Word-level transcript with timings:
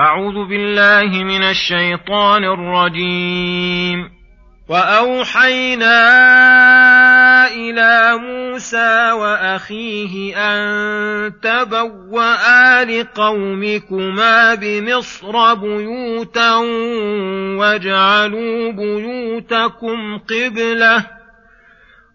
أعوذ 0.00 0.48
بالله 0.48 1.24
من 1.24 1.42
الشيطان 1.42 2.44
الرجيم. 2.44 4.10
وأوحينا 4.68 5.96
إلى 7.46 8.18
موسى 8.18 9.12
وأخيه 9.12 10.36
أن 10.36 11.32
تبوأ 11.42 12.84
لقومكما 12.84 14.54
بمصر 14.54 15.54
بيوتا 15.54 16.54
واجعلوا 17.58 18.72
بيوتكم 18.72 20.18
قبلة 20.18 21.04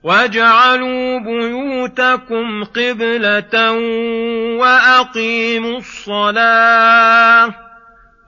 واجعلوا 0.04 1.20
بيوتكم 1.20 2.64
قبلة 2.64 3.72
وأقيموا 4.60 5.78
الصلاة. 5.78 7.69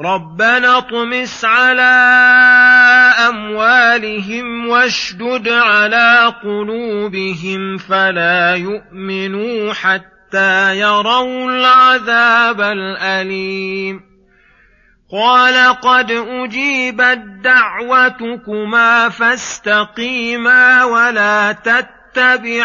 ربنا 0.00 0.78
اطمس 0.78 1.44
على 1.44 1.82
اموالهم 3.28 4.68
واشدد 4.68 5.48
على 5.48 6.34
قلوبهم 6.42 7.78
فلا 7.78 8.54
يؤمنوا 8.54 9.72
حتى 9.72 10.78
يروا 10.78 11.50
العذاب 11.50 12.60
الاليم 12.60 14.00
قال 15.12 15.80
قد 15.80 16.10
اجيبت 16.10 17.22
دعوتكما 17.44 19.08
فاستقيما 19.08 20.84
ولا 20.84 21.52
تتبعوا 21.52 21.97
تتبعان 22.18 22.58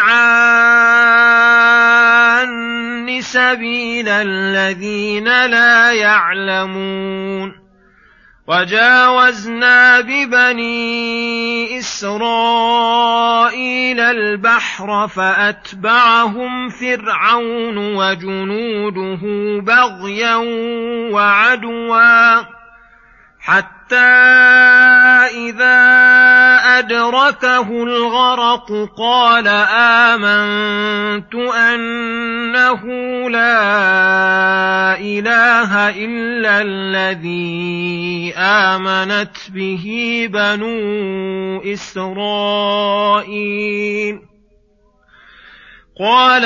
سبيل 3.20 4.08
الذين 4.08 5.24
لا 5.24 5.92
يعلمون. 5.92 7.64
وجاوزنا 8.46 10.00
ببني 10.00 11.78
إسرائيل 11.78 13.20
البحر 14.00 15.08
فأتبعهم 15.08 16.68
فرعون 16.68 17.76
وجنوده 17.96 19.20
بغيا 19.62 20.36
وعدوا. 21.12 22.42
حتى 23.40 23.96
إذا 25.36 26.03
أدركه 26.78 27.68
الغرق 27.82 28.90
قال 28.98 29.48
آمنت 30.08 31.34
أنه 31.34 32.82
لا 33.30 34.98
إله 35.00 35.88
إلا 35.90 36.62
الذي 36.62 38.34
آمنت 38.36 39.36
به 39.54 40.28
بنو 40.32 41.62
إسرائيل. 41.72 43.34
قال 46.00 46.44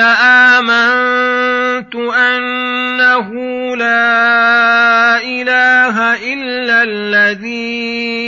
آمنت 0.59 1.95
أنه 1.97 3.33
لا 3.77 5.23
إله 5.23 5.97
إلا 6.33 6.83
الذي 6.83 8.28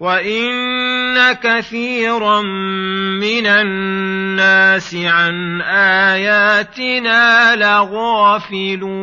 وان 0.00 1.32
كثيرا 1.32 2.42
من 3.20 3.46
الناس 3.46 4.94
عن 4.94 5.60
اياتنا 5.62 7.56
لغافلون 7.56 8.98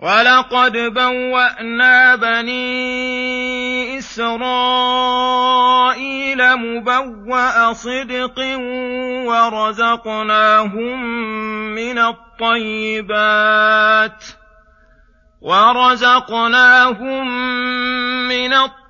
ولقد 0.00 0.72
بوانا 0.72 2.16
بني 2.16 3.98
اسرائيل 3.98 4.96
مبوا 6.56 7.72
صدق 7.72 8.38
ورزقناهم 9.26 11.02
من 11.74 11.98
الطيبات 11.98 13.44
ورزقناهم 15.40 17.28
من 18.28 18.52
الطيبات 18.52 18.89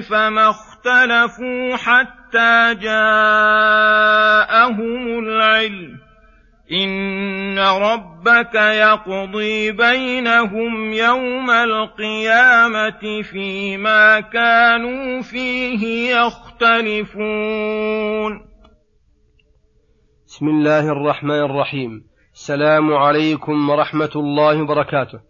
فما 0.00 0.50
اختلفوا 0.50 1.76
حتى 1.76 2.74
جاءهم 2.74 3.18
العلم. 5.18 5.98
إن 6.72 7.58
ربك 7.58 8.54
يقضي 8.54 9.72
بينهم 9.72 10.92
يوم 10.92 11.50
القيامة 11.50 13.22
فيما 13.22 14.20
كانوا 14.20 15.22
فيه 15.22 16.10
يختلفون. 16.16 17.16
بسم 20.26 20.48
الله 20.48 20.92
الرحمن 20.92 21.44
الرحيم. 21.44 22.06
السلام 22.34 22.94
عليكم 22.94 23.70
ورحمة 23.70 24.10
الله 24.16 24.62
وبركاته. 24.62 25.20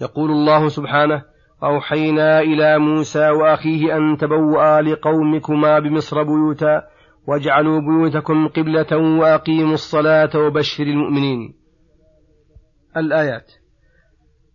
يقول 0.00 0.30
الله 0.30 0.68
سبحانه 0.68 1.33
أوحينا 1.64 2.40
إلى 2.40 2.78
موسى 2.78 3.30
وأخيه 3.30 3.96
أن 3.96 4.16
تبوأ 4.16 4.80
لقومكما 4.80 5.78
بمصر 5.78 6.22
بيوتا 6.22 6.82
واجعلوا 7.26 7.80
بيوتكم 7.80 8.48
قبلة 8.48 9.18
وأقيموا 9.18 9.74
الصلاة 9.74 10.30
وبشر 10.36 10.84
المؤمنين. 10.84 11.54
الآيات. 12.96 13.52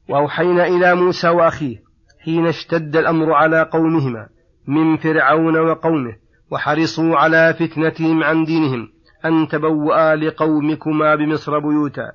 وأوحينا 0.09 0.68
إلى 0.68 0.96
موسى 0.96 1.30
وأخيه 1.30 1.78
حين 2.25 2.48
اشتد 2.48 2.96
الأمر 2.96 3.34
على 3.34 3.69
قومهما 3.72 4.28
من 4.68 4.98
فرعون 4.98 5.58
وقومه 5.58 6.16
وحرصوا 6.52 7.16
على 7.16 7.53
فتنتهم 7.53 8.24
عن 8.24 8.44
دينهم 8.44 8.88
أن 9.25 9.48
تبوأ 9.48 10.16
لقومكما 10.16 11.16
بمصر 11.16 11.59
بيوتا. 11.59 12.12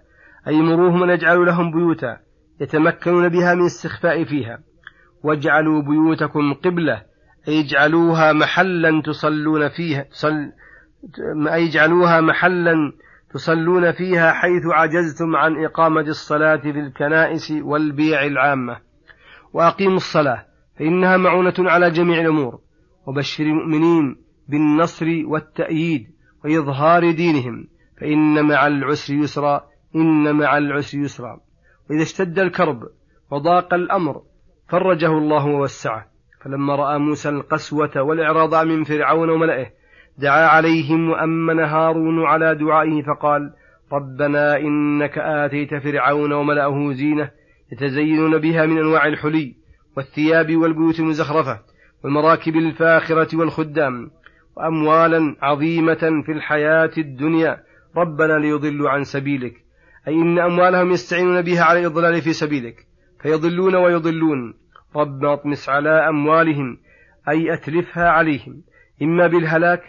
أي 0.48 0.56
مروهم 0.56 1.02
ونجعل 1.02 1.46
لهم 1.46 1.70
بيوتا 1.70 2.18
يتمكنون 2.60 3.28
بها 3.28 3.54
من 3.54 3.64
استخفاء 3.64 4.24
فيها. 4.24 4.58
واجعلوا 5.24 5.82
بيوتكم 5.82 6.54
قبلة 6.54 7.02
أي 7.48 7.60
اجعلوها 7.60 8.32
محلا 8.32 9.02
تصلون 9.02 9.68
فيها 9.68 10.02
تصل 10.02 10.52
أي 11.48 11.68
اجعلوها 11.68 12.20
محلا 12.20 12.92
تصلون 13.30 13.92
فيها 13.92 14.32
حيث 14.32 14.62
عجزتم 14.66 15.36
عن 15.36 15.64
إقامة 15.64 16.00
الصلاة 16.00 16.56
في 16.56 16.70
الكنائس 16.70 17.50
والبيع 17.62 18.24
العامة. 18.24 18.76
وأقيموا 19.52 19.96
الصلاة 19.96 20.46
فإنها 20.78 21.16
معونة 21.16 21.54
على 21.58 21.90
جميع 21.90 22.20
الأمور. 22.20 22.60
وبشر 23.06 23.44
المؤمنين 23.44 24.16
بالنصر 24.48 25.06
والتأييد 25.24 26.06
وإظهار 26.44 27.10
دينهم 27.10 27.68
فإن 28.00 28.48
مع 28.48 28.66
العسر 28.66 29.14
يسرا 29.14 29.64
إن 29.96 30.36
مع 30.36 30.58
العسر 30.58 30.98
يسرا. 30.98 31.40
وإذا 31.90 32.02
اشتد 32.02 32.38
الكرب 32.38 32.82
وضاق 33.30 33.74
الأمر 33.74 34.22
فرجه 34.68 35.18
الله 35.18 35.46
ووسعه. 35.46 36.06
فلما 36.44 36.76
رأى 36.76 36.98
موسى 36.98 37.28
القسوة 37.28 38.02
والإعراض 38.02 38.66
من 38.66 38.84
فرعون 38.84 39.30
وملئه 39.30 39.66
دعا 40.18 40.46
عليهم 40.46 41.10
وأمن 41.10 41.60
هارون 41.60 42.26
على 42.26 42.54
دعائه 42.54 43.02
فقال 43.02 43.52
ربنا 43.92 44.56
إنك 44.56 45.18
آتيت 45.18 45.74
فرعون 45.74 46.32
وملأه 46.32 46.92
زينة 46.92 47.30
يتزينون 47.72 48.38
بها 48.38 48.66
من 48.66 48.78
أنواع 48.78 49.06
الحلي 49.06 49.54
والثياب 49.96 50.56
والبيوت 50.56 51.00
المزخرفة 51.00 51.60
والمراكب 52.04 52.56
الفاخرة 52.56 53.36
والخدام 53.38 54.10
وأموالا 54.56 55.36
عظيمة 55.42 56.22
في 56.26 56.32
الحياة 56.32 56.90
الدنيا. 56.98 57.62
ربنا 57.96 58.32
ليضلوا 58.32 58.90
عن 58.90 59.04
سبيلك. 59.04 59.54
أي 60.08 60.14
إن 60.14 60.38
أموالهم 60.38 60.90
يستعينون 60.90 61.42
بها 61.42 61.64
على 61.64 61.80
الإضلال 61.80 62.22
في 62.22 62.32
سبيلك. 62.32 62.86
فيضلون 63.24 63.74
ويضلون. 63.74 64.54
ربنا 64.96 65.32
أطمس 65.32 65.68
على 65.68 66.08
أموالهم 66.08 66.78
أي 67.28 67.54
أتلفها 67.54 68.08
عليهم. 68.08 68.62
إما 69.02 69.26
بالهلاك 69.26 69.82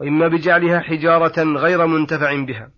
وإما 0.00 0.28
بجعلها 0.28 0.80
حجارة 0.80 1.42
غير 1.42 1.86
منتفع 1.86 2.44
بها. 2.44 2.70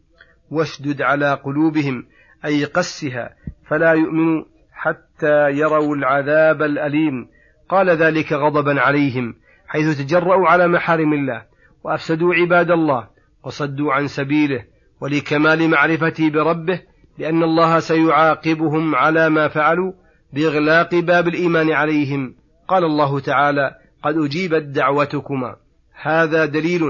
واشدد 0.50 1.02
على 1.02 1.34
قلوبهم 1.34 2.06
أي 2.44 2.64
قسها 2.64 3.34
فلا 3.68 3.92
يؤمنوا 3.92 4.44
حتى 4.72 5.50
يروا 5.50 5.96
العذاب 5.96 6.62
الأليم. 6.62 7.28
قال 7.68 7.90
ذلك 7.90 8.32
غضبا 8.32 8.80
عليهم 8.80 9.34
حيث 9.66 9.98
تجرأوا 9.98 10.48
على 10.48 10.68
محارم 10.68 11.12
الله. 11.12 11.42
وأفسدوا 11.84 12.34
عباد 12.34 12.70
الله 12.70 13.08
وصدوا 13.44 13.92
عن 13.92 14.06
سبيله 14.06 14.64
ولكمال 15.00 15.70
معرفته 15.70 16.30
بربه 16.30 16.80
لأن 17.18 17.42
الله 17.42 17.78
سيعاقبهم 17.78 18.94
على 18.94 19.30
ما 19.30 19.48
فعلوا 19.48 19.92
بإغلاق 20.32 20.94
باب 20.94 21.28
الإيمان 21.28 21.72
عليهم. 21.72 22.34
قال 22.68 22.84
الله 22.84 23.20
تعالى 23.20 23.74
قد 24.02 24.16
أجيبت 24.18 24.62
دعوتكما. 24.62 25.56
هذا 26.02 26.44
دليل 26.44 26.82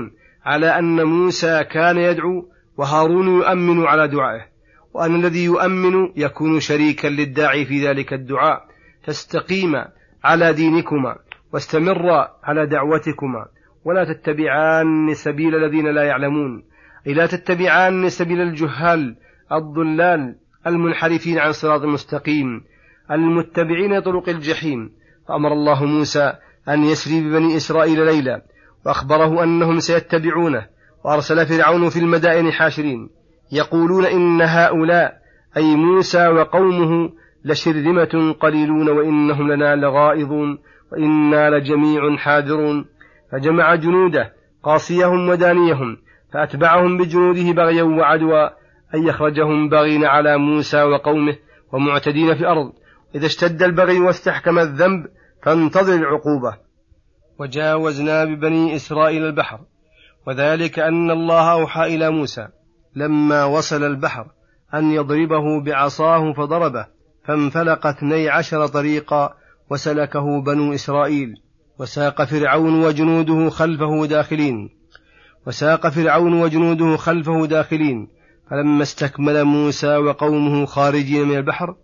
على 0.44 0.78
أن 0.78 1.02
موسى 1.02 1.64
كان 1.64 1.96
يدعو 1.98 2.48
وهارون 2.76 3.28
يؤمن 3.28 3.86
على 3.86 4.08
دعائه 4.08 4.46
وأن 4.94 5.14
الذي 5.14 5.44
يؤمن 5.44 6.12
يكون 6.16 6.60
شريكا 6.60 7.08
للداعي 7.08 7.64
في 7.64 7.86
ذلك 7.88 8.12
الدعاء. 8.12 8.64
فاستقيم 9.02 9.84
على 10.24 10.52
دينكما 10.52 11.16
واستمر 11.52 12.10
على 12.44 12.66
دعوتكما. 12.66 13.46
ولا 13.84 14.12
تتبعان 14.12 15.14
سبيل 15.14 15.54
الذين 15.54 15.94
لا 15.94 16.04
يعلمون. 16.04 16.64
أي 17.06 17.14
لا 17.14 17.26
تتبعان 17.26 18.08
سبيل 18.08 18.40
الجهال 18.40 19.16
الضلال 19.52 20.36
المنحرفين 20.66 21.38
عن 21.38 21.52
صراط 21.52 21.82
المستقيم 21.82 22.64
المتبعين 23.10 24.00
طرق 24.00 24.28
الجحيم. 24.28 24.90
فأمر 25.28 25.52
الله 25.52 25.84
موسى 25.84 26.32
أن 26.68 26.84
يسري 26.84 27.20
ببني 27.20 27.56
إسرائيل 27.56 28.06
ليلا 28.06 28.42
وأخبره 28.86 29.44
أنهم 29.44 29.78
سيتبعونه 29.78 30.66
وأرسل 31.04 31.46
فرعون 31.46 31.88
في 31.88 31.98
المدائن 31.98 32.52
حاشرين. 32.52 33.08
يقولون 33.52 34.04
إن 34.04 34.42
هؤلاء 34.42 35.12
أي 35.56 35.76
موسى 35.76 36.28
وقومه 36.28 37.12
لشرذمة 37.44 38.32
قليلون 38.40 38.88
وإنهم 38.88 39.52
لنا 39.52 39.76
لغائظون 39.76 40.58
وإنا 40.92 41.50
لجميع 41.50 42.16
حاذرون. 42.16 42.84
فجمع 43.32 43.74
جنوده 43.74 44.32
قاصيهم 44.62 45.28
ودانيهم 45.28 45.96
فأتبعهم 46.32 46.96
بجنوده 46.96 47.52
بغيا 47.52 47.82
وعدوا 47.82 48.48
أن 48.94 49.06
يخرجهم 49.06 49.68
بغين 49.68 50.04
على 50.04 50.38
موسى 50.38 50.82
وقومه 50.82 51.36
ومعتدين 51.72 52.34
في 52.34 52.40
الأرض. 52.40 52.72
إذا 53.14 53.26
اشتد 53.26 53.62
البغي 53.62 53.98
واستحكم 54.00 54.58
الذنب 54.58 55.06
فانتظر 55.42 55.94
العقوبة 55.94 56.56
وجاوزنا 57.38 58.24
ببني 58.24 58.76
إسرائيل 58.76 59.24
البحر. 59.24 59.60
وذلك 60.26 60.78
أن 60.78 61.10
الله 61.10 61.52
أوحى 61.52 61.94
إلى 61.94 62.10
موسى 62.10 62.48
لما 62.96 63.44
وصل 63.44 63.84
البحر 63.84 64.26
أن 64.74 64.90
يضربه 64.90 65.64
بعصاه 65.64 66.32
فضربه 66.32 66.86
فانفلق 67.24 67.86
اثني 67.86 68.28
عشر 68.28 68.66
طريقا 68.66 69.34
وسلكه 69.70 70.42
بنو 70.42 70.74
إسرائيل. 70.74 71.34
وساق 71.78 72.24
فرعون 72.24 72.84
وجنوده 72.84 73.50
خلفه 73.50 74.06
داخلين. 74.06 74.70
وساق 75.46 75.88
فرعون 75.88 76.42
وجنوده 76.42 76.96
خلفه 76.96 77.46
داخلين. 77.46 78.15
فلما 78.50 78.82
استكمل 78.82 79.44
موسى 79.44 79.96
وقومه 79.96 80.66
خارجين 80.66 81.28
من 81.28 81.36
البحر 81.36 81.74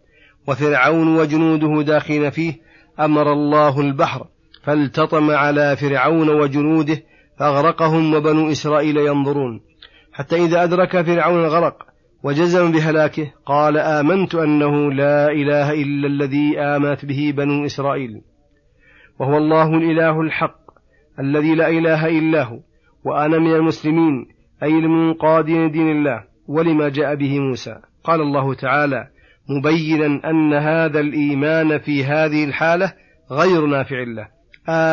وفرعون 0.49 1.17
وجنوده 1.17 1.83
داخلين 1.83 2.31
فيه 2.31 2.55
أمر 3.01 3.33
الله 3.33 3.81
البحر 3.81 4.27
فالتطم 4.63 5.31
على 5.31 5.77
فرعون 5.77 6.29
وجنوده 6.29 7.03
فأغرقهم 7.39 8.15
وبنو 8.15 8.51
إسرائيل 8.51 8.97
ينظرون. 8.97 9.61
حتى 10.13 10.37
إذا 10.37 10.65
أدرك 10.65 11.03
فرعون 11.03 11.45
الغرق 11.45 11.87
وجزم 12.23 12.73
بهلاكه 12.73 13.33
قال 13.47 13.79
آمنت 13.79 14.35
أنه 14.35 14.93
لا 14.93 15.31
إله 15.31 15.73
إلا 15.73 16.07
الذي 16.07 16.59
آمنت 16.59 17.05
به 17.05 17.35
بنو 17.37 17.67
إسرائيل. 17.67 18.21
وهو 19.19 19.37
الله 19.37 19.77
الإله 19.77 20.21
الحق 20.21 20.61
الذي 21.19 21.55
لا 21.55 21.69
إله 21.69 22.07
إلا 22.07 22.43
هو 22.43 22.59
وأنا 23.05 23.39
من 23.39 23.55
المسلمين 23.55 24.27
أي 24.63 24.69
المنقادين 24.69 25.71
دين 25.71 25.91
الله. 25.91 26.32
ولما 26.49 26.89
جاء 26.89 27.15
به 27.15 27.39
موسى. 27.41 27.77
قال 28.05 28.21
الله 28.21 28.55
تعالى 28.55 29.09
مبينا 29.49 30.31
أن 30.31 30.55
هذا 30.55 31.01
الإيمان 31.01 31.79
في 31.79 32.05
هذه 32.05 32.45
الحالة 32.45 32.93
غير 33.31 33.67
نافع 33.67 33.97
له. 34.03 34.29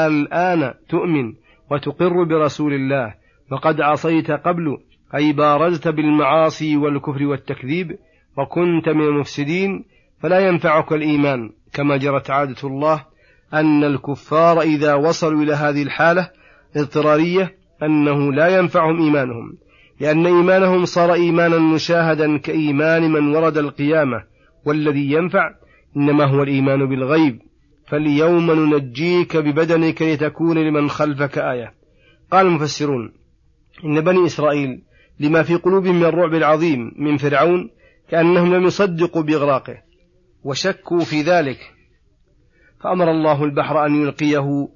الآن 0.07 0.74
تؤمن 0.90 1.34
وتقر 1.72 2.24
برسول 2.24 2.74
الله. 2.74 3.13
وقد 3.51 3.81
عصيت 3.81 4.31
قبل 4.31 4.78
أي 5.16 5.34
بارزت 5.34 5.88
بالمعاصي 5.88 6.78
والكفر 6.78 7.24
والتكذيب 7.24 7.92
وكنت 8.38 8.90
من 8.90 9.02
المفسدين 9.02 9.86
فلا 10.22 10.40
ينفعك 10.40 10.94
الإيمان. 10.94 11.50
كما 11.74 11.98
جرت 11.98 12.30
عادة 12.30 12.63
الله 12.63 13.06
أن 13.54 13.84
الكفار 13.84 14.62
إذا 14.62 14.94
وصلوا 14.94 15.44
إلى 15.44 15.54
هذه 15.54 15.84
الحالة 15.84 16.30
اضطرارية 16.78 17.56
أنه 17.84 18.34
لا 18.34 18.57
ينفعهم 18.60 19.02
إيمانهم. 19.02 19.57
لأن 20.00 20.25
إيمانهم 20.25 20.86
صار 20.86 21.13
إيمانا 21.13 21.57
مشاهدا 21.57 22.38
كإيمان 22.38 23.12
من 23.12 23.36
ورد 23.36 23.57
القيامة 23.57 24.24
والذي 24.66 25.12
ينفع 25.12 25.50
إنما 25.98 26.25
هو 26.25 26.44
الإيمان 26.44 26.86
بالغيب. 26.86 27.42
فاليوم 27.88 28.51
ننجيك 28.51 29.38
ببدنك 29.38 30.01
لتكون 30.01 30.57
لمن 30.57 30.90
خلفك 30.90 31.38
آية. 31.38 31.74
قال 32.31 32.46
المفسرون 32.46 33.13
إن 33.86 34.01
بني 34.01 34.25
إسرائيل 34.25 34.81
لما 35.19 35.44
في 35.44 35.56
قلوبهم 35.56 35.96
من 35.96 36.06
الرعب 36.06 36.34
العظيم 36.34 36.92
من 36.95 37.18
فرعون 37.18 37.69
كأنهم 38.10 38.56
لم 38.56 38.63
يصدقوا 38.63 39.22
بإغراقه 39.22 39.78
وشكوا 40.44 41.00
في 41.00 41.22
ذلك. 41.22 41.60
فأمر 42.84 43.12
الله 43.12 43.44
البحر 43.44 43.86
أن 43.86 44.02
يلقيه 44.02 44.68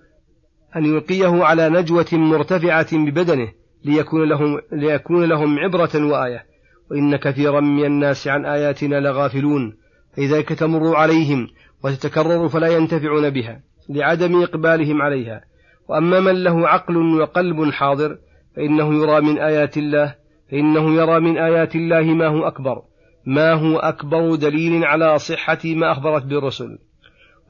أن 0.75 0.85
يلقيه 0.85 1.43
على 1.43 1.69
نجوة 1.69 2.07
مرتفعة 2.13 2.97
ببدنه 2.97 3.62
ليكون 3.85 4.29
لهم 4.29 4.59
ليكون 4.71 5.23
لهم 5.29 5.59
عبرة 5.59 5.89
وآية. 5.95 6.45
وإن 6.91 7.15
كثيرا 7.15 7.59
من 7.59 7.85
الناس 7.85 8.27
عن 8.27 8.45
آياتنا 8.45 8.99
لغافلون. 8.99 9.77
فإذا 10.17 10.41
تمر 10.41 10.95
عليهم 10.95 11.47
وتتكرر 11.83 12.47
فلا 12.47 12.67
ينتفعون 12.67 13.29
بها 13.29 13.61
لعدم 13.89 14.43
إقبالهم 14.43 15.01
عليها. 15.01 15.41
وأما 15.89 16.19
من 16.19 16.43
له 16.43 16.67
عقل 16.67 16.97
وقلب 16.97 17.71
حاضر 17.71 18.17
فإنه 18.55 18.93
يرى 18.93 19.21
من 19.21 19.37
آيات 19.37 19.77
الله 19.77 20.15
فإنه 20.51 20.95
يرى 20.95 21.19
من 21.19 21.37
آيات 21.37 21.75
الله 21.75 22.01
ما 22.01 22.27
هو 22.27 22.47
أكبر. 22.47 22.81
ما 23.25 23.53
هو 23.53 23.77
أكبر 23.77 24.35
دليل 24.35 24.83
على 24.83 25.19
صحة 25.19 25.59
ما 25.65 25.91
أخبرت 25.91 26.23
به 26.23 26.37
الرسل 26.37 26.77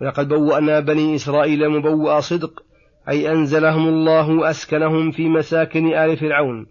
ولقد 0.02 0.28
بوأنا 0.28 0.80
بني 0.80 1.16
إسرائيل 1.16 1.70
مبوأ 1.70 2.20
صدق 2.20 2.64
أي 3.10 3.32
أنزلهم 3.32 3.88
الله 3.88 4.50
أسكنهم 4.50 5.12
في 5.12 5.30
مساكن 5.30 5.94
آل 5.94 6.18
فرعون 6.18 6.66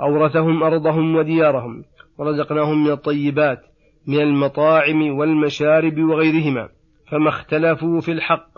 أورثهم 0.00 0.62
أرضهم 0.62 1.16
وديارهم 1.16 1.84
ورزقناهم 2.18 2.84
من 2.84 2.90
الطيبات 2.90 3.60
من 4.06 4.20
المطاعم 4.20 5.18
والمشارب 5.18 5.98
وغيرهما 5.98 6.68
فما 7.10 7.28
اختلفوا 7.28 8.00
في 8.00 8.12
الحق 8.12 8.48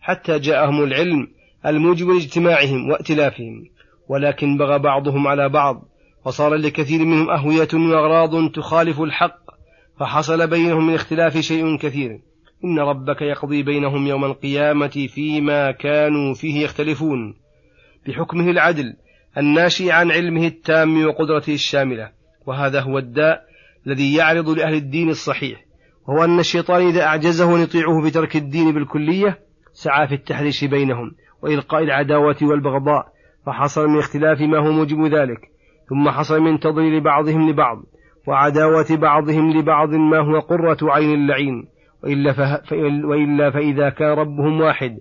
حتى 0.00 0.38
جاءهم 0.38 0.84
العلم 0.84 1.28
الموجب 1.66 2.08
لاجتماعهم 2.08 2.90
وائتلافهم 2.90 3.64
ولكن 4.08 4.56
بغى 4.56 4.78
بعضهم 4.78 5.26
على 5.26 5.48
بعض 5.48 5.84
وصار 6.24 6.54
لكثير 6.54 7.04
منهم 7.04 7.30
أهوية 7.30 7.68
وأغراض 7.74 8.50
تخالف 8.50 9.00
الحق 9.00 9.40
فحصل 10.00 10.46
بينهم 10.50 10.86
من 10.86 10.94
اختلاف 10.94 11.38
شيء 11.38 11.76
كثير. 11.76 12.20
إن 12.64 12.78
ربك 12.78 13.22
يقضي 13.22 13.62
بينهم 13.62 14.06
يوم 14.06 14.24
القيامة 14.24 15.06
فيما 15.14 15.70
كانوا 15.70 16.34
فيه 16.34 16.64
يختلفون 16.64 17.34
بحكمه 18.06 18.50
العدل 18.50 18.96
الناشئ 19.38 19.90
عن 19.90 20.10
علمه 20.10 20.46
التام 20.46 21.06
وقدرته 21.06 21.54
الشاملة 21.54 22.10
وهذا 22.46 22.80
هو 22.80 22.98
الداء 22.98 23.42
الذي 23.86 24.14
يعرض 24.14 24.48
لأهل 24.48 24.74
الدين 24.74 25.08
الصحيح 25.08 25.64
وهو 26.08 26.24
أن 26.24 26.38
الشيطان 26.38 26.86
إذا 26.86 27.02
أعجزه 27.02 27.56
أن 27.56 27.62
يطيعه 27.62 28.02
في 28.02 28.10
ترك 28.10 28.36
الدين 28.36 28.74
بالكلية 28.74 29.38
سعى 29.72 30.08
في 30.08 30.14
التحريش 30.14 30.64
بينهم 30.64 31.12
وإلقاء 31.42 31.82
العداوة 31.82 32.36
والبغضاء 32.42 33.06
فحصل 33.46 33.88
من 33.88 33.98
اختلاف 33.98 34.40
ما 34.40 34.58
هو 34.58 34.72
موجب 34.72 35.04
ذلك 35.04 35.40
ثم 35.88 36.10
حصل 36.10 36.40
من 36.40 36.60
تضليل 36.60 37.00
بعضهم 37.00 37.50
لبعض 37.50 37.82
وعداوة 38.26 38.86
بعضهم 38.90 39.58
لبعض 39.58 39.88
ما 39.88 40.18
هو 40.18 40.40
قرة 40.40 40.78
عين 40.82 41.14
اللعين 41.14 41.68
وإلا, 42.04 42.62
وإلا 43.04 43.50
فإذا 43.50 43.90
كان 43.90 44.08
ربهم 44.08 44.60
واحد 44.60 45.00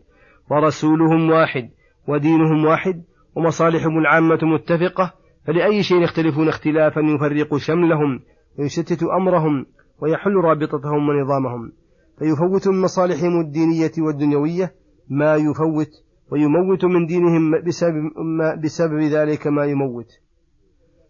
ورسولهم 0.51 1.29
واحد 1.29 1.69
ودينهم 2.07 2.65
واحد 2.65 3.03
ومصالحهم 3.35 3.97
العامة 3.97 4.39
متفقة 4.43 5.13
فلأي 5.47 5.83
شيء 5.83 6.03
يختلفون 6.03 6.47
اختلافا 6.47 6.99
يفرق 6.99 7.57
شملهم 7.57 8.19
ويشتت 8.59 9.03
أمرهم 9.03 9.65
ويحل 10.01 10.35
رابطتهم 10.35 11.09
ونظامهم. 11.09 11.71
فيفوت 12.19 12.67
من 12.67 12.81
مصالحهم 12.81 13.39
الدينية 13.39 13.91
والدنيوية 13.97 14.73
ما 15.09 15.35
يفوت 15.35 15.91
ويموت 16.31 16.85
من 16.85 17.05
دينهم 17.05 17.51
بسبب, 17.67 17.93
ما 18.39 18.55
بسبب 18.63 18.99
ذلك 18.99 19.47
ما 19.47 19.65
يموت. 19.65 20.07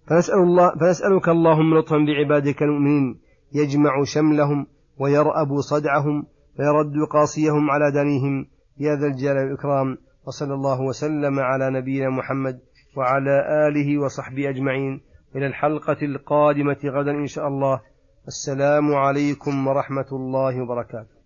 فنسأل 0.08 0.40
الله 0.40 0.72
فنسألك 0.80 1.30
اللهم 1.30 1.78
لطفا 1.78 1.98
بعبادك 1.98 2.64
المؤمنين 2.64 3.20
يجمع 3.54 4.04
شملهم 4.04 4.68
ويرأب 5.00 5.60
صدعهم 5.62 6.26
ويرد 6.60 7.08
قاصيهم 7.10 7.72
على 7.72 7.92
دانيهم. 7.92 8.48
يا 8.78 8.96
ذا 8.96 9.08
الجلال 9.08 9.38
والإكرام. 9.38 9.98
وصلى 10.28 10.54
الله 10.54 10.82
وسلم 10.82 11.40
على 11.40 11.70
نبينا 11.70 12.10
محمد 12.10 12.60
وعلى 12.98 13.68
آله 13.68 14.02
وصحبه 14.02 14.50
أجمعين. 14.50 15.02
إلى 15.36 15.46
الحلقة 15.48 15.98
القادمة 16.02 16.78
غدا 16.86 17.12
إن 17.12 17.28
شاء 17.28 17.48
الله. 17.48 17.82
السلام 18.28 18.96
عليكم 18.96 19.68
ورحمة 19.68 20.10
الله 20.12 20.62
وبركاته. 20.62 21.19